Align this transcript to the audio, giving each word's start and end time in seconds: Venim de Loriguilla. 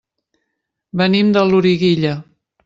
Venim 1.01 1.29
de 1.37 1.45
Loriguilla. 1.51 2.17